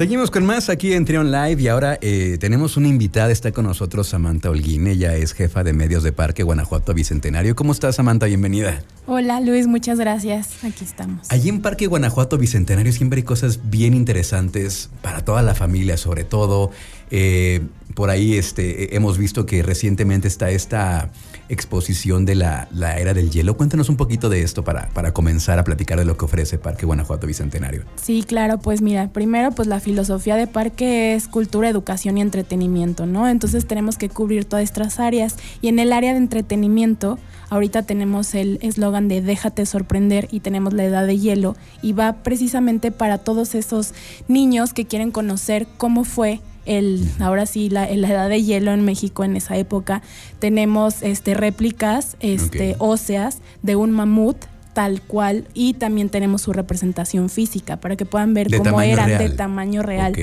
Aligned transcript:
Seguimos 0.00 0.30
con 0.30 0.46
más 0.46 0.70
aquí 0.70 0.94
en 0.94 1.04
Trion 1.04 1.30
Live 1.30 1.60
y 1.60 1.68
ahora 1.68 1.98
eh, 2.00 2.38
tenemos 2.40 2.78
una 2.78 2.88
invitada, 2.88 3.30
está 3.30 3.52
con 3.52 3.66
nosotros 3.66 4.08
Samantha 4.08 4.48
Holguín, 4.48 4.86
ella 4.86 5.14
es 5.14 5.34
jefa 5.34 5.62
de 5.62 5.74
medios 5.74 6.02
de 6.02 6.10
Parque 6.10 6.42
Guanajuato 6.42 6.94
Bicentenario. 6.94 7.54
¿Cómo 7.54 7.72
estás 7.72 7.96
Samantha? 7.96 8.24
Bienvenida. 8.24 8.82
Hola 9.06 9.42
Luis, 9.42 9.66
muchas 9.66 9.98
gracias, 9.98 10.64
aquí 10.64 10.86
estamos. 10.86 11.30
Allí 11.30 11.50
en 11.50 11.60
Parque 11.60 11.86
Guanajuato 11.86 12.38
Bicentenario 12.38 12.94
siempre 12.94 13.18
hay 13.18 13.24
cosas 13.24 13.68
bien 13.68 13.92
interesantes 13.92 14.88
para 15.02 15.22
toda 15.22 15.42
la 15.42 15.54
familia, 15.54 15.98
sobre 15.98 16.24
todo. 16.24 16.70
Eh, 17.10 17.60
por 17.94 18.10
ahí 18.10 18.36
este, 18.36 18.96
hemos 18.96 19.18
visto 19.18 19.46
que 19.46 19.62
recientemente 19.62 20.28
está 20.28 20.50
esta 20.50 21.10
exposición 21.48 22.24
de 22.24 22.36
la, 22.36 22.68
era 22.98 23.12
del 23.12 23.30
hielo. 23.30 23.56
Cuéntanos 23.56 23.88
un 23.88 23.96
poquito 23.96 24.28
de 24.28 24.42
esto 24.42 24.62
para, 24.62 24.88
para 24.90 25.12
comenzar 25.12 25.58
a 25.58 25.64
platicar 25.64 25.98
de 25.98 26.04
lo 26.04 26.16
que 26.16 26.24
ofrece 26.24 26.58
Parque 26.58 26.86
Guanajuato 26.86 27.26
Bicentenario. 27.26 27.82
Sí, 28.00 28.24
claro, 28.26 28.58
pues 28.58 28.82
mira, 28.82 29.08
primero 29.08 29.50
pues 29.50 29.66
la 29.66 29.80
filosofía 29.80 30.36
de 30.36 30.46
Parque 30.46 31.14
es 31.14 31.26
cultura, 31.26 31.68
educación 31.68 32.18
y 32.18 32.20
entretenimiento, 32.20 33.06
¿no? 33.06 33.28
Entonces 33.28 33.66
tenemos 33.66 33.98
que 33.98 34.08
cubrir 34.08 34.44
todas 34.44 34.62
estas 34.62 35.00
áreas 35.00 35.36
y 35.60 35.68
en 35.68 35.78
el 35.78 35.92
área 35.92 36.12
de 36.12 36.18
entretenimiento 36.18 37.18
ahorita 37.48 37.82
tenemos 37.82 38.34
el 38.34 38.58
eslogan 38.62 39.08
de 39.08 39.20
déjate 39.20 39.66
sorprender 39.66 40.28
y 40.30 40.40
tenemos 40.40 40.72
la 40.72 40.84
edad 40.84 41.06
de 41.06 41.18
hielo 41.18 41.56
y 41.82 41.92
va 41.92 42.22
precisamente 42.22 42.92
para 42.92 43.18
todos 43.18 43.56
esos 43.56 43.92
niños 44.28 44.72
que 44.72 44.86
quieren 44.86 45.10
conocer 45.10 45.66
cómo 45.76 46.04
fue 46.04 46.40
el, 46.66 47.08
ahora 47.18 47.46
sí, 47.46 47.68
la, 47.68 47.88
la, 47.94 48.08
edad 48.08 48.28
de 48.28 48.42
hielo 48.42 48.72
en 48.72 48.84
México 48.84 49.24
en 49.24 49.36
esa 49.36 49.56
época. 49.56 50.02
Tenemos 50.38 51.02
este, 51.02 51.34
réplicas 51.34 52.16
este, 52.20 52.76
óseas 52.78 53.38
de 53.62 53.76
un 53.76 53.90
mamut 53.90 54.36
tal 54.72 55.02
cual 55.02 55.48
y 55.52 55.74
también 55.74 56.10
tenemos 56.10 56.42
su 56.42 56.52
representación 56.52 57.28
física 57.28 57.78
para 57.78 57.96
que 57.96 58.06
puedan 58.06 58.34
ver 58.34 58.56
cómo 58.56 58.80
eran 58.80 59.18
de 59.18 59.30
tamaño 59.30 59.82
real. 59.82 60.14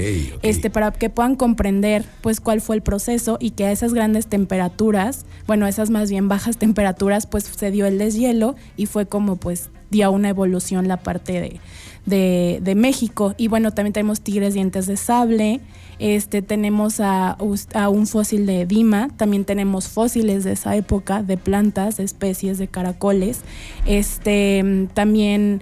Este 0.41 0.69
para 0.69 0.91
que 0.91 1.09
puedan 1.09 1.35
comprender 1.35 2.05
pues 2.21 2.39
cuál 2.39 2.61
fue 2.61 2.77
el 2.77 2.81
proceso 2.81 3.37
y 3.41 3.51
que 3.51 3.65
a 3.65 3.71
esas 3.71 3.93
grandes 3.93 4.27
temperaturas 4.27 5.25
bueno 5.47 5.65
a 5.65 5.69
esas 5.69 5.89
más 5.89 6.09
bien 6.09 6.29
bajas 6.29 6.57
temperaturas 6.57 7.27
pues 7.27 7.43
se 7.43 7.71
dio 7.71 7.85
el 7.85 7.97
deshielo 7.97 8.55
y 8.77 8.85
fue 8.85 9.05
como 9.05 9.35
pues 9.35 9.69
dio 9.89 10.11
una 10.11 10.29
evolución 10.29 10.87
la 10.87 10.97
parte 10.97 11.59
de, 12.05 12.59
de, 12.61 12.75
México 12.75 13.33
y 13.37 13.47
bueno 13.47 13.71
también 13.71 13.93
tenemos 13.93 14.21
tigres 14.21 14.53
dientes 14.53 14.87
de 14.87 14.97
sable 14.97 15.61
este, 15.99 16.43
tenemos 16.43 16.99
a, 16.99 17.37
un 17.39 18.07
fósil 18.07 18.45
de 18.45 18.65
Dima, 18.65 19.09
también 19.17 19.45
tenemos 19.45 19.87
fósiles 19.87 20.43
de 20.43 20.51
esa 20.51 20.75
época 20.75 21.23
de 21.23 21.37
plantas, 21.37 21.99
especies, 21.99 22.59
de 22.59 22.67
caracoles. 22.67 23.41
Este, 23.87 24.87
también 24.93 25.61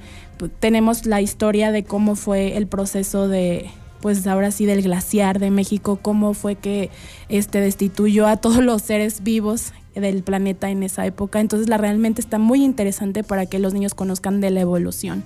tenemos 0.59 1.06
la 1.06 1.22
historia 1.22 1.72
de 1.72 1.86
cómo 1.86 2.16
fue 2.16 2.58
el 2.58 2.68
proceso 2.68 3.30
de, 3.30 3.70
pues 4.02 4.28
ahora 4.28 4.52
sí 4.52 4.66
del 4.66 4.81
glaciar 4.81 5.40
de 5.40 5.52
México, 5.52 6.00
cómo 6.02 6.34
fue 6.34 6.56
que 6.56 6.90
este 7.30 7.62
destituyó 7.62 8.28
a 8.28 8.38
todos 8.38 8.58
los 8.58 8.81
seres 8.81 9.23
vivos 9.23 9.72
del 9.95 10.23
planeta 10.23 10.69
en 10.69 10.83
esa 10.83 11.05
época. 11.05 11.39
Entonces 11.39 11.69
la 11.69 11.77
realmente 11.77 12.21
está 12.21 12.38
muy 12.38 12.63
interesante 12.63 13.23
para 13.23 13.45
que 13.45 13.59
los 13.59 13.73
niños 13.73 13.93
conozcan 13.93 14.41
de 14.41 14.51
la 14.51 14.61
evolución. 14.61 15.23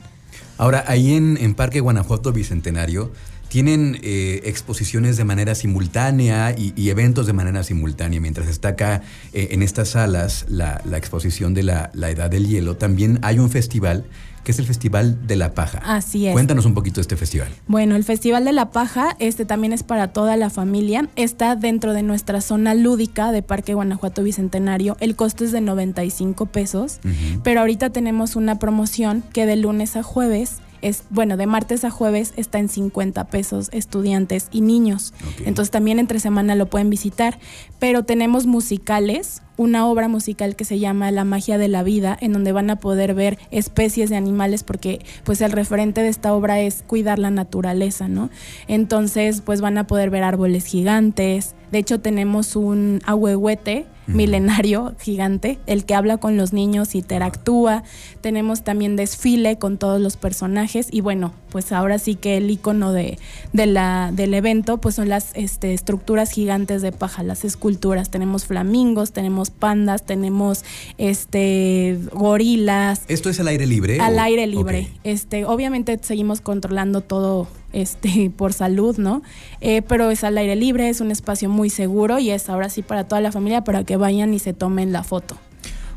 Ahora, 0.57 0.83
ahí 0.87 1.13
en, 1.13 1.37
en 1.37 1.55
Parque 1.55 1.79
Guanajuato 1.79 2.31
Bicentenario, 2.31 3.11
tienen 3.49 3.99
eh, 4.03 4.41
exposiciones 4.45 5.17
de 5.17 5.25
manera 5.25 5.55
simultánea 5.55 6.55
y, 6.57 6.89
eventos 6.89 7.27
de 7.27 7.33
manera 7.33 7.63
simultánea. 7.63 8.21
Mientras 8.21 8.47
está 8.47 8.69
acá 8.69 9.01
eh, 9.33 9.49
en 9.51 9.63
estas 9.63 9.89
salas 9.89 10.45
la, 10.47 10.81
exposición 10.95 11.53
de 11.53 11.63
la, 11.63 11.91
Edad 11.93 12.29
del 12.29 12.47
Hielo, 12.47 12.77
también 12.77 13.19
hay 13.21 13.39
un 13.39 13.49
festival 13.49 14.05
que 14.43 14.53
es 14.53 14.59
el 14.59 14.65
Festival 14.65 15.27
de 15.27 15.35
la 15.35 15.53
Paja. 15.53 15.81
Así 15.83 16.25
es. 16.25 16.33
Cuéntanos 16.33 16.65
un 16.65 16.73
poquito 16.73 16.95
de 16.95 17.01
este 17.01 17.17
festival. 17.17 17.49
Bueno, 17.67 17.95
el 17.95 18.03
Festival 18.05 18.45
de 18.45 18.53
la 18.53 18.71
Paja 18.71 19.15
este 19.19 19.45
también 19.45 19.73
es 19.73 19.83
para 19.83 20.07
toda 20.07 20.37
la 20.37 20.49
familia. 20.49 21.09
Está 21.17 21.55
dentro 21.55 21.93
de 21.93 22.03
nuestra 22.03 22.39
zona 22.39 22.73
lúdica 22.73 23.33
de 23.33 23.43
Parque 23.43 23.73
Guanajuato 23.73 24.23
Bicentenario. 24.23 24.95
El 25.01 25.15
costo 25.15 25.43
es 25.43 25.51
de 25.51 25.61
95 25.61 26.45
pesos, 26.45 26.99
pero 27.43 27.59
ahorita 27.59 27.89
tenemos 27.89 28.37
una 28.37 28.59
promoción 28.59 29.23
que 29.33 29.45
de 29.45 29.57
lunes 29.57 29.97
a 29.97 30.03
jueves 30.03 30.61
es, 30.81 31.03
bueno, 31.09 31.37
de 31.37 31.47
martes 31.47 31.83
a 31.83 31.89
jueves 31.89 32.33
está 32.35 32.59
en 32.59 32.69
50 32.69 33.25
pesos 33.25 33.69
estudiantes 33.71 34.47
y 34.51 34.61
niños. 34.61 35.13
Entonces 35.45 35.71
también 35.71 35.99
entre 35.99 36.19
semana 36.19 36.55
lo 36.55 36.69
pueden 36.69 36.89
visitar. 36.89 37.39
Pero 37.79 38.03
tenemos 38.03 38.45
musicales, 38.45 39.41
una 39.57 39.87
obra 39.87 40.07
musical 40.07 40.55
que 40.55 40.65
se 40.65 40.79
llama 40.79 41.11
La 41.11 41.23
magia 41.23 41.57
de 41.57 41.67
la 41.67 41.83
vida, 41.83 42.17
en 42.19 42.33
donde 42.33 42.51
van 42.51 42.69
a 42.69 42.77
poder 42.77 43.13
ver 43.13 43.37
especies 43.51 44.09
de 44.09 44.15
animales, 44.15 44.63
porque 44.63 44.99
pues 45.23 45.41
el 45.41 45.51
referente 45.51 46.01
de 46.01 46.09
esta 46.09 46.33
obra 46.33 46.59
es 46.59 46.83
cuidar 46.87 47.19
la 47.19 47.31
naturaleza, 47.31 48.07
¿no? 48.07 48.29
Entonces, 48.67 49.41
pues 49.41 49.61
van 49.61 49.77
a 49.77 49.87
poder 49.87 50.09
ver 50.09 50.23
árboles 50.23 50.65
gigantes. 50.65 51.55
De 51.71 51.79
hecho, 51.79 51.99
tenemos 51.99 52.55
un 52.55 53.01
ahuehuete 53.05 53.85
milenario 54.13 54.95
gigante, 54.99 55.59
el 55.67 55.85
que 55.85 55.93
habla 55.93 56.17
con 56.17 56.37
los 56.37 56.53
niños, 56.53 56.95
interactúa. 56.95 57.83
Tenemos 58.21 58.63
también 58.63 58.95
desfile 58.95 59.57
con 59.57 59.77
todos 59.77 60.01
los 60.01 60.17
personajes 60.17 60.87
y 60.91 61.01
bueno, 61.01 61.33
pues 61.51 61.71
ahora 61.71 61.99
sí 61.99 62.15
que 62.15 62.37
el 62.37 62.49
icono 62.49 62.91
de, 62.91 63.17
la, 63.53 64.11
del 64.13 64.33
evento 64.33 64.79
pues 64.79 64.95
son 64.95 65.09
las 65.09 65.31
este, 65.35 65.73
estructuras 65.73 66.31
gigantes 66.31 66.81
de 66.81 66.91
paja, 66.91 67.23
las 67.23 67.45
esculturas. 67.45 68.09
Tenemos 68.09 68.45
flamingos, 68.45 69.11
tenemos 69.11 69.51
pandas, 69.51 70.05
tenemos 70.05 70.63
este 70.97 71.99
gorilas. 72.11 73.01
¿Esto 73.07 73.29
es 73.29 73.39
al 73.39 73.47
aire 73.47 73.67
libre? 73.67 73.99
Al 73.99 74.19
aire 74.19 74.47
libre. 74.47 74.89
Este, 75.03 75.45
obviamente 75.45 75.99
seguimos 76.01 76.41
controlando 76.41 77.01
todo 77.01 77.47
este, 77.73 78.31
por 78.37 78.53
salud, 78.53 78.97
¿no? 78.97 79.21
Eh, 79.61 79.81
pero 79.81 80.11
es 80.11 80.23
al 80.23 80.37
aire 80.37 80.55
libre, 80.55 80.89
es 80.89 81.01
un 81.01 81.11
espacio 81.11 81.49
muy 81.49 81.69
seguro 81.69 82.19
y 82.19 82.31
es 82.31 82.49
ahora 82.49 82.69
sí 82.69 82.81
para 82.81 83.07
toda 83.07 83.21
la 83.21 83.31
familia 83.31 83.63
para 83.63 83.83
que 83.83 83.97
vayan 83.97 84.33
y 84.33 84.39
se 84.39 84.53
tomen 84.53 84.91
la 84.91 85.03
foto. 85.03 85.37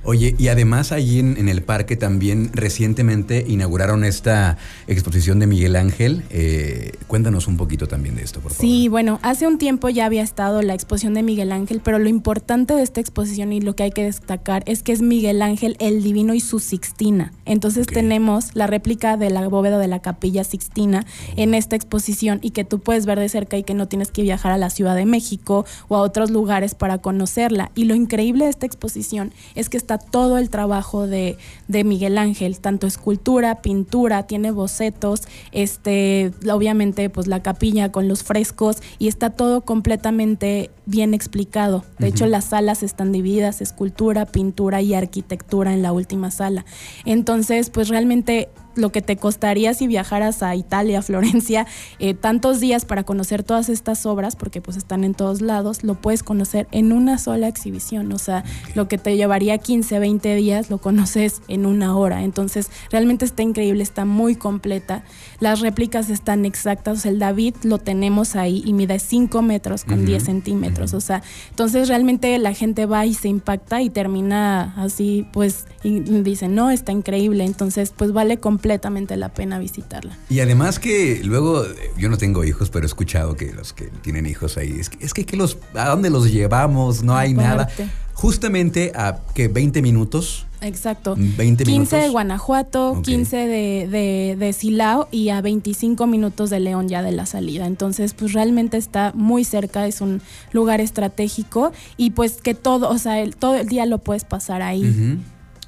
Oye, 0.05 0.35
y 0.37 0.49
además 0.49 0.91
allí 0.91 1.21
en, 1.21 1.49
el 1.49 1.63
parque 1.63 1.97
también 1.97 2.51
recientemente 2.53 3.45
inauguraron 3.47 4.05
esta 4.05 4.59
exposición 4.89 5.39
de 5.39 5.47
Miguel 5.47 5.77
Ángel. 5.77 6.25
Eh, 6.31 6.93
cuéntanos 7.07 7.47
un 7.47 7.57
poquito 7.57 7.87
también 7.87 8.17
de 8.17 8.23
esto, 8.23 8.41
por 8.41 8.53
favor. 8.53 8.61
Sí, 8.61 8.89
bueno, 8.89 9.21
hace 9.23 9.47
un 9.47 9.59
tiempo 9.59 9.89
ya 9.89 10.07
había 10.07 10.23
estado 10.23 10.61
la 10.63 10.75
exposición 10.75 11.15
de 11.15 11.23
Miguel 11.23 11.53
Ángel, 11.53 11.81
pero 11.85 12.01
lo 12.01 12.09
importante 12.09 12.75
de 12.75 12.83
esta 12.83 13.01
exposición 13.01 13.53
y 13.53 13.61
lo 13.61 13.77
que 13.77 13.85
hay 13.85 13.91
que 13.93 14.03
destacar 14.03 14.65
es 14.67 14.83
que 14.83 14.91
es 14.91 15.03
Miguel 15.03 15.41
Ángel 15.41 15.77
el 15.79 16.03
Divino 16.03 16.35
y 16.35 16.41
su 16.41 16.59
Sixtina. 16.59 17.33
Entonces 17.45 17.87
tenemos 17.87 18.55
la 18.55 18.67
réplica 18.67 19.17
de 19.17 19.31
la 19.31 19.47
bóveda 19.47 19.79
de 19.79 19.87
la 19.87 20.01
capilla 20.01 20.43
Sixtina 20.43 21.07
en 21.37 21.55
esta 21.55 21.77
exposición 21.77 22.41
y 22.43 22.51
que 22.51 22.65
tú 22.65 22.81
puedes 22.81 23.07
ver 23.07 23.21
de 23.21 23.29
cerca 23.29 23.57
y 23.57 23.63
que 23.63 23.75
no 23.75 23.87
tienes 23.87 24.11
que 24.11 24.23
viajar 24.23 24.51
a 24.51 24.59
la 24.59 24.71
Ciudad 24.71 24.97
de 24.97 25.07
México 25.07 25.65
o 25.87 25.97
a 25.97 26.01
otros 26.01 26.31
lugares 26.31 26.75
para 26.75 26.99
conocerla. 26.99 27.71
Y 27.77 27.85
lo 27.85 27.95
increíble 27.95 28.45
de 28.45 28.51
esta 28.51 28.67
exposición 28.67 29.33
es 29.55 29.69
que 29.69 29.77
está 29.77 29.92
todo 29.99 30.39
el 30.39 30.51
trabajo 30.51 31.07
de, 31.07 31.37
Miguel 31.69 32.19
Ángel, 32.19 32.59
tanto 32.61 32.87
escultura, 32.87 33.63
pintura, 33.63 34.25
tiene 34.25 34.51
bocetos, 34.51 35.23
este, 35.53 36.33
obviamente 36.51 37.09
pues 37.11 37.27
la 37.27 37.43
capilla 37.43 37.91
con 37.91 38.09
los 38.09 38.23
frescos 38.23 38.79
y 38.99 39.09
está 39.09 39.31
todo 39.31 39.63
completamente 39.63 40.71
bien 40.87 41.15
explicado. 41.15 41.85
De 41.99 42.09
hecho, 42.09 42.27
las 42.27 42.47
salas 42.47 42.83
están 42.83 43.13
divididas, 43.13 43.61
escultura, 43.61 44.27
pintura 44.27 44.83
y 44.83 44.95
arquitectura 44.95 45.73
en 45.73 45.83
la 45.83 45.93
última 45.93 46.31
sala. 46.31 46.65
Entonces, 47.05 47.71
pues 47.71 47.89
realmente 47.89 48.49
lo 48.75 48.93
que 48.93 49.03
te 49.03 49.17
costaría 49.17 49.75
si 49.75 49.87
viajaras 49.87 50.43
a 50.43 50.55
Italia, 50.55 51.03
Florencia, 51.03 51.67
eh, 51.99 52.15
tantos 52.15 52.61
días 52.61 52.85
para 52.85 53.05
conocer 53.05 53.43
todas 53.43 53.69
estas 53.69 54.07
obras, 54.07 54.37
porque 54.37 54.61
pues 54.61 54.77
están 54.77 55.05
en 55.05 55.15
todos 55.15 55.41
lados, 55.41 55.85
lo 55.85 55.95
puedes 55.95 56.23
conocer 56.23 56.69
en 56.73 56.93
una 56.93 57.19
sola 57.19 57.49
exhibición. 57.49 58.13
O 58.13 58.19
sea, 58.19 58.45
lo 58.75 58.89
que 58.89 58.99
te 58.99 59.17
llevaría 59.17 59.59
15, 59.59 59.99
20 59.99 60.35
días, 60.35 60.71
lo 60.71 60.79
conoces 60.79 61.43
en 61.49 61.67
una 61.67 61.97
hora. 61.97 62.23
Entonces, 62.23 62.71
realmente 62.91 63.25
está 63.25 63.43
increíble, 63.43 63.83
está 63.83 64.05
muy 64.05 64.35
completa. 64.35 65.05
Las 65.41 65.61
réplicas 65.61 66.11
están 66.11 66.45
exactas. 66.45 67.05
el 67.07 67.19
David 67.19 67.55
lo 67.63 67.79
tenemos 67.79 68.37
ahí 68.37 68.63
y 68.65 68.73
mide 68.73 68.99
5 68.99 69.43
metros 69.43 69.85
con 69.85 70.05
10 70.05 70.23
centímetros. 70.23 70.95
O 70.95 71.01
sea, 71.01 71.23
entonces 71.51 71.89
realmente 71.89 72.39
la 72.39 72.55
gente 72.55 72.87
va 72.87 73.07
y 73.07 73.15
se 73.15 73.29
impacta 73.29 73.83
y 73.83 73.91
termina 73.91 74.75
así, 74.77 75.27
pues, 75.33 75.67
y 75.83 76.01
dicen, 76.01 76.55
no, 76.55 76.71
está 76.71 76.93
increíble. 76.93 77.45
Entonces, 77.45 77.93
pues 77.97 78.13
vale 78.13 78.39
completamente 78.63 79.17
la 79.17 79.29
pena 79.31 79.59
visitarla. 79.59 80.17
Y 80.31 80.39
además 80.39 80.79
que 80.79 81.21
luego, 81.25 81.65
yo 81.99 82.09
no 82.09 82.17
tengo 82.17 82.45
hijos, 82.45 82.71
pero 82.71 82.85
he 82.85 82.87
escuchado 82.87 83.35
que 83.35 83.53
los 83.53 83.73
que 83.73 83.87
tienen 84.03 84.25
hijos 84.27 84.57
ahí, 84.57 84.77
es 84.79 84.89
que, 84.89 85.05
es 85.05 85.13
que, 85.13 85.37
los, 85.37 85.59
¿a 85.75 85.89
dónde 85.89 86.11
los 86.11 86.31
llevamos? 86.31 87.03
No 87.03 87.17
hay 87.17 87.35
nada. 87.35 87.69
Justamente 88.15 88.93
a 88.95 89.19
que 89.35 89.49
20 89.49 89.83
minutos. 89.83 90.47
Exacto. 90.61 91.17
20 91.19 91.65
15 91.65 91.97
de 91.97 92.09
Guanajuato, 92.11 93.03
15 93.03 93.37
de, 93.37 94.37
de, 94.39 94.53
Silao 94.53 95.09
y 95.11 95.31
a 95.31 95.41
25 95.41 96.07
minutos 96.07 96.51
de 96.51 96.61
León 96.61 96.89
ya 96.89 97.03
de 97.03 97.11
la 97.11 97.27
salida. 97.27 97.67
Entonces, 97.67 98.15
pues 98.15 98.33
realmente 98.33 98.77
está 98.77 99.11
muy 99.17 99.43
cerca, 99.43 99.89
es 99.89 100.01
un 100.01 100.23
lugar 100.53 100.81
estratégico 100.81 101.73
y 101.97 102.11
pues 102.11 102.41
que 102.43 102.55
todo, 102.55 102.91
o 102.91 102.99
sea, 102.99 103.21
el, 103.21 103.35
todo 103.35 103.57
el 103.57 103.67
día 103.67 103.87
lo 103.87 103.99
puedes 103.99 104.23
pasar 104.23 104.63
ahí. 104.63 105.19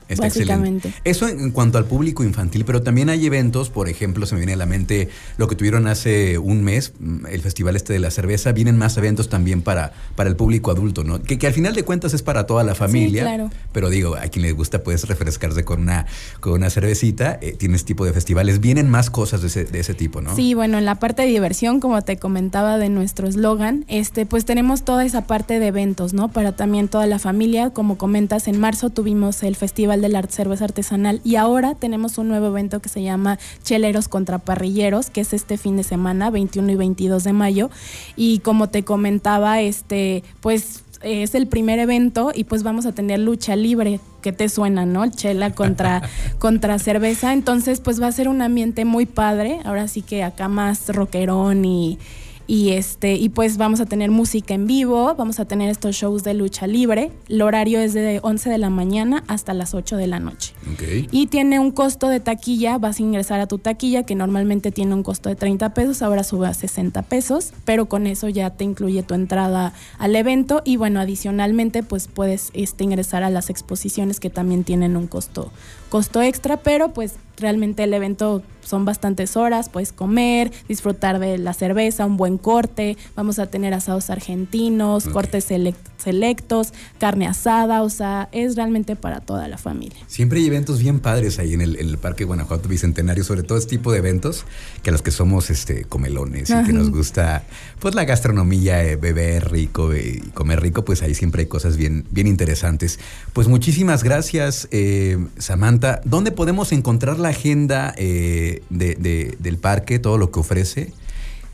Está 0.08 0.24
básicamente. 0.24 0.88
Excelente. 0.88 1.10
Eso 1.10 1.28
en, 1.28 1.50
cuanto 1.50 1.78
al 1.78 1.86
público 1.86 2.24
infantil, 2.24 2.64
pero 2.64 2.82
también 2.82 3.08
hay 3.08 3.26
eventos, 3.26 3.70
por 3.70 3.88
ejemplo, 3.88 4.26
se 4.26 4.34
me 4.34 4.40
viene 4.40 4.52
a 4.54 4.56
la 4.56 4.66
mente 4.66 5.08
lo 5.36 5.48
que 5.48 5.56
tuvieron 5.56 5.86
hace 5.86 6.38
un 6.38 6.62
mes, 6.62 6.92
mm, 6.98 7.26
el 7.26 7.40
Festival 7.40 7.76
este 7.76 7.92
de 7.92 7.98
la 7.98 8.10
Cerveza, 8.10 8.52
vienen 8.52 8.76
más 8.76 8.96
eventos 8.96 9.28
también 9.28 9.62
para, 9.62 9.92
para 10.16 10.28
el 10.28 10.36
público 10.36 10.70
adulto, 10.70 11.04
¿no? 11.04 11.22
Que, 11.22 11.38
que 11.38 11.46
al 11.46 11.52
final 11.52 11.74
de 11.74 11.82
cuentas 11.84 12.14
es 12.14 12.22
para 12.22 12.46
toda 12.46 12.64
la 12.64 12.74
familia. 12.74 13.22
Sí, 13.22 13.28
claro. 13.28 13.50
Pero 13.72 13.90
digo, 13.90 14.16
a 14.16 14.28
quien 14.28 14.42
le 14.42 14.52
gusta 14.52 14.82
puedes 14.82 15.06
refrescarse 15.08 15.64
con 15.64 15.82
una, 15.82 16.06
con 16.40 16.52
una 16.52 16.70
cervecita, 16.70 17.38
eh, 17.40 17.52
tienes 17.52 17.84
tipo 17.84 18.04
de 18.04 18.12
festivales, 18.12 18.60
vienen 18.60 18.90
más 18.90 19.10
cosas 19.10 19.40
de 19.40 19.48
ese, 19.48 19.64
de 19.64 19.80
ese 19.80 19.94
tipo, 19.94 20.20
¿no? 20.20 20.34
Sí, 20.34 20.54
bueno, 20.54 20.78
en 20.78 20.84
la 20.84 20.96
parte 20.96 21.22
de 21.22 21.28
diversión, 21.28 21.80
como 21.80 22.02
te 22.02 22.16
comentaba 22.16 22.78
de 22.78 22.88
nuestro 22.88 23.28
eslogan, 23.28 23.84
este, 23.88 24.26
pues 24.26 24.44
tenemos 24.44 24.84
toda 24.84 25.04
esa 25.04 25.26
parte 25.26 25.58
de 25.58 25.66
eventos, 25.68 26.12
¿no? 26.12 26.28
Para 26.28 26.52
también 26.52 26.88
toda 26.88 27.06
la 27.06 27.18
familia, 27.18 27.70
como 27.70 27.98
comentas, 27.98 28.48
en 28.48 28.60
marzo 28.60 28.90
tuvimos 28.90 29.42
el 29.42 29.56
Festival 29.56 30.00
de 30.04 30.10
la 30.10 30.22
Cerveza 30.22 30.66
Artesanal 30.66 31.22
y 31.24 31.36
ahora 31.36 31.74
tenemos 31.74 32.18
un 32.18 32.28
nuevo 32.28 32.48
evento 32.48 32.80
que 32.80 32.90
se 32.90 33.02
llama 33.02 33.38
Cheleros 33.62 34.06
contra 34.06 34.38
Parrilleros, 34.38 35.08
que 35.08 35.22
es 35.22 35.32
este 35.32 35.56
fin 35.56 35.76
de 35.76 35.82
semana, 35.82 36.30
21 36.30 36.72
y 36.72 36.76
22 36.76 37.24
de 37.24 37.32
mayo. 37.32 37.70
Y 38.14 38.40
como 38.40 38.68
te 38.68 38.84
comentaba, 38.84 39.62
este, 39.62 40.22
pues 40.40 40.84
es 41.00 41.34
el 41.34 41.46
primer 41.46 41.78
evento 41.78 42.32
y 42.34 42.44
pues 42.44 42.62
vamos 42.62 42.84
a 42.84 42.92
tener 42.92 43.18
lucha 43.18 43.56
libre, 43.56 43.98
que 44.20 44.32
te 44.32 44.50
suena, 44.50 44.84
¿no? 44.84 45.10
Chela 45.10 45.54
contra, 45.54 46.02
contra 46.38 46.78
cerveza. 46.78 47.32
Entonces, 47.32 47.80
pues 47.80 48.00
va 48.00 48.08
a 48.08 48.12
ser 48.12 48.28
un 48.28 48.42
ambiente 48.42 48.84
muy 48.84 49.06
padre. 49.06 49.60
Ahora 49.64 49.88
sí 49.88 50.02
que 50.02 50.22
acá 50.22 50.48
más 50.48 50.88
rockerón 50.88 51.64
y, 51.64 51.98
y 52.46 52.70
este 52.70 53.14
y 53.14 53.28
pues 53.28 53.56
vamos 53.56 53.80
a 53.80 53.86
tener 53.86 54.10
música 54.10 54.54
en 54.54 54.66
vivo, 54.66 55.14
vamos 55.16 55.40
a 55.40 55.44
tener 55.44 55.70
estos 55.70 55.96
shows 55.96 56.24
de 56.24 56.34
lucha 56.34 56.66
libre. 56.66 57.12
El 57.28 57.42
horario 57.42 57.80
es 57.80 57.94
de 57.94 58.20
11 58.22 58.50
de 58.50 58.58
la 58.58 58.70
mañana 58.70 59.24
hasta 59.28 59.54
las 59.54 59.74
8 59.74 59.96
de 59.96 60.06
la 60.06 60.20
noche. 60.20 60.54
Okay. 60.74 61.08
Y 61.10 61.26
tiene 61.26 61.58
un 61.58 61.70
costo 61.70 62.08
de 62.08 62.20
taquilla, 62.20 62.78
vas 62.78 62.98
a 62.98 63.02
ingresar 63.02 63.40
a 63.40 63.46
tu 63.46 63.58
taquilla 63.58 64.04
que 64.04 64.14
normalmente 64.14 64.70
tiene 64.70 64.94
un 64.94 65.02
costo 65.02 65.28
de 65.28 65.36
30 65.36 65.74
pesos, 65.74 66.02
ahora 66.02 66.24
sube 66.24 66.46
a 66.46 66.54
60 66.54 67.02
pesos, 67.02 67.52
pero 67.64 67.86
con 67.86 68.06
eso 68.06 68.28
ya 68.28 68.50
te 68.50 68.64
incluye 68.64 69.02
tu 69.02 69.14
entrada 69.14 69.72
al 69.98 70.16
evento 70.16 70.62
y 70.64 70.76
bueno, 70.76 71.00
adicionalmente 71.00 71.82
pues 71.82 72.08
puedes 72.08 72.50
este, 72.54 72.84
ingresar 72.84 73.22
a 73.22 73.30
las 73.30 73.50
exposiciones 73.50 74.20
que 74.20 74.30
también 74.30 74.64
tienen 74.64 74.96
un 74.96 75.06
costo 75.06 75.50
costo 75.94 76.22
extra, 76.22 76.56
pero 76.56 76.92
pues 76.92 77.14
realmente 77.36 77.84
el 77.84 77.94
evento 77.94 78.42
son 78.62 78.84
bastantes 78.84 79.36
horas, 79.36 79.68
puedes 79.68 79.92
comer, 79.92 80.50
disfrutar 80.68 81.18
de 81.18 81.38
la 81.38 81.52
cerveza, 81.52 82.06
un 82.06 82.16
buen 82.16 82.38
corte, 82.38 82.96
vamos 83.14 83.38
a 83.38 83.46
tener 83.46 83.74
asados 83.74 84.10
argentinos, 84.10 85.04
okay. 85.04 85.12
cortes 85.12 85.44
select 85.44 85.93
selectos, 86.04 86.72
carne 86.98 87.26
asada, 87.26 87.82
o 87.82 87.90
sea, 87.90 88.28
es 88.32 88.56
realmente 88.56 88.96
para 88.96 89.20
toda 89.20 89.48
la 89.48 89.58
familia. 89.58 89.98
Siempre 90.06 90.38
hay 90.38 90.46
eventos 90.46 90.78
bien 90.78 91.00
padres 91.00 91.38
ahí 91.38 91.54
en 91.54 91.60
el, 91.60 91.76
en 91.76 91.88
el 91.88 91.98
Parque 91.98 92.24
Guanajuato 92.24 92.68
Bicentenario, 92.68 93.24
sobre 93.24 93.42
todo 93.42 93.58
este 93.58 93.70
tipo 93.70 93.92
de 93.92 93.98
eventos 93.98 94.44
que 94.82 94.90
a 94.90 94.92
los 94.92 95.02
que 95.02 95.10
somos 95.10 95.50
este 95.50 95.84
comelones 95.84 96.50
y 96.50 96.64
que 96.64 96.72
nos 96.72 96.90
gusta 96.90 97.44
pues 97.80 97.94
la 97.94 98.04
gastronomía, 98.04 98.84
eh, 98.84 98.96
beber 98.96 99.50
rico 99.50 99.94
y 99.94 100.20
comer 100.34 100.60
rico, 100.60 100.84
pues 100.84 101.02
ahí 101.02 101.14
siempre 101.14 101.42
hay 101.42 101.46
cosas 101.46 101.76
bien, 101.76 102.04
bien 102.10 102.26
interesantes. 102.26 102.98
Pues 103.32 103.48
muchísimas 103.48 104.02
gracias, 104.04 104.68
eh, 104.70 105.18
Samantha. 105.38 106.00
¿Dónde 106.04 106.32
podemos 106.32 106.72
encontrar 106.72 107.18
la 107.18 107.30
agenda 107.30 107.94
eh, 107.96 108.62
de, 108.70 108.94
de, 108.94 109.36
del 109.38 109.58
parque, 109.58 109.98
todo 109.98 110.18
lo 110.18 110.30
que 110.30 110.40
ofrece? 110.40 110.92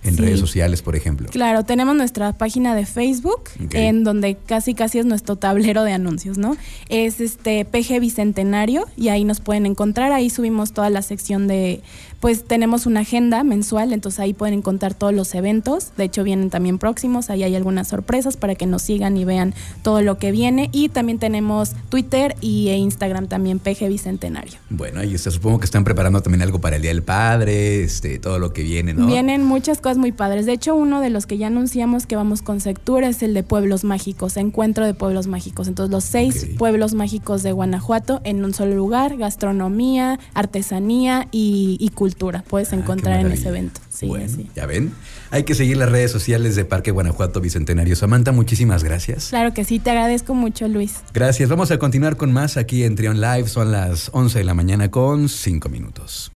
En 0.03 0.17
sí. 0.17 0.23
redes 0.23 0.41
sociales, 0.41 0.83
por 0.83 0.97
ejemplo. 0.97 1.29
Claro, 1.31 1.65
tenemos 1.65 1.97
nuestra 1.97 2.33
página 2.33 2.75
de 2.75 2.87
Facebook, 2.87 3.43
okay. 3.65 3.87
en 3.87 4.05
donde 4.05 4.37
casi 4.37 4.75
casi 4.75 4.99
es 4.99 5.07
nuestro 5.07 5.37
tablero 5.37 5.85
de 5.85 5.93
anuncios, 5.93 6.39
¿no? 6.39 6.57
Es 6.89 7.21
este 7.21 7.65
PG 7.65 8.01
Bicentenario 8.01 8.87
y 8.97 9.09
ahí 9.09 9.25
nos 9.25 9.41
pueden 9.41 9.67
encontrar, 9.67 10.13
ahí 10.13 10.31
subimos 10.31 10.73
toda 10.73 10.91
la 10.91 11.03
sección 11.03 11.49
de, 11.49 11.83
pues 12.21 12.45
tenemos 12.45 12.87
una 12.87 13.01
agenda 13.01 13.45
mensual, 13.45 13.93
entonces 13.93 14.21
ahí 14.21 14.33
pueden 14.33 14.55
encontrar 14.55 14.95
todos 14.95 15.13
los 15.13 15.35
eventos, 15.35 15.93
de 15.97 16.05
hecho 16.05 16.25
vienen 16.25 16.51
también 16.51 16.79
próximos, 16.79 17.29
ahí 17.29 17.43
hay 17.43 17.55
algunas 17.55 17.89
sorpresas 17.89 18.37
para 18.37 18.55
que 18.55 18.67
nos 18.67 18.83
sigan 18.83 19.17
y 19.17 19.25
vean 19.25 19.55
todo 19.83 20.01
lo 20.03 20.19
que 20.19 20.33
viene 20.33 20.71
y 20.73 20.89
también 20.89 21.19
tenemos 21.19 21.73
Twitter 21.91 22.37
y 22.41 22.71
Instagram 22.71 23.27
también 23.27 23.59
PG 23.59 23.89
Bicentenario. 23.89 24.59
Bueno, 24.71 25.03
y 25.05 25.17
supongo 25.19 25.59
que 25.59 25.67
están 25.67 25.85
preparando 25.85 26.23
también 26.23 26.43
algo 26.43 26.61
para 26.61 26.77
el 26.77 26.83
Día 26.83 26.91
del 26.91 27.03
Padre, 27.03 27.83
este, 27.83 28.19
todo 28.19 28.39
lo 28.39 28.53
que 28.53 28.63
viene, 28.63 28.95
¿no? 28.95 29.07
Vienen 29.07 29.45
muchas 29.45 29.79
cosas 29.81 29.90
muy 29.99 30.13
padres. 30.13 30.47
De 30.47 30.53
hecho, 30.53 30.75
uno 30.75 31.01
de 31.01 31.11
los 31.11 31.27
que 31.27 31.39
ya 31.39 31.49
anunciamos 31.49 32.07
que 32.07 32.17
vamos 32.17 32.43
con 32.43 32.61
Sectura 32.61 33.09
es 33.09 33.23
el 33.23 33.35
de 33.35 33.43
Pueblos 33.43 33.85
Mágicos, 33.85 34.37
Encuentro 34.37 34.87
de 34.87 34.95
Pueblos 34.95 35.27
Mágicos. 35.27 35.69
Entonces, 35.69 35.91
los 35.91 36.05
seis 36.05 36.45
okay. 36.45 36.57
pueblos 36.57 36.95
mágicos 36.95 37.43
de 37.43 37.53
Guanajuato 37.53 38.21
en 38.25 38.45
un 38.45 38.55
solo 38.55 38.75
lugar, 38.75 39.17
gastronomía, 39.17 40.19
artesanía 40.35 41.29
y, 41.31 41.77
y 41.81 41.89
cultura. 41.91 42.45
Puedes 42.49 42.73
encontrar 42.73 43.19
ah, 43.19 43.21
en 43.23 43.33
ese 43.33 43.49
evento. 43.49 43.81
Sí, 43.91 44.07
bueno, 44.07 44.29
sí. 44.29 44.49
Ya 44.55 44.67
ven. 44.67 44.93
Hay 45.31 45.45
que 45.45 45.55
seguir 45.55 45.77
las 45.77 45.91
redes 45.91 46.11
sociales 46.11 46.57
de 46.57 46.65
Parque 46.65 46.91
Guanajuato 46.91 47.41
Bicentenario. 47.41 47.95
Samantha, 47.97 48.33
muchísimas 48.33 48.83
gracias. 48.83 49.29
Claro 49.29 49.55
que 49.55 49.65
sí, 49.65 49.79
te 49.79 49.91
agradezco 49.91 50.35
mucho, 50.35 50.67
Luis. 50.69 50.97
Gracias. 51.13 51.49
Vamos 51.49 51.71
a 51.71 51.79
continuar 51.79 52.17
con 52.17 52.33
más 52.33 52.57
aquí 52.57 52.85
en 52.85 52.97
Trion 52.97 53.21
Live. 53.21 53.49
Son 53.49 53.71
las 53.71 54.11
11 54.13 54.39
de 54.39 54.45
la 54.45 54.55
mañana 54.55 54.91
con 54.91 55.29
5 55.29 55.69
minutos. 55.69 56.29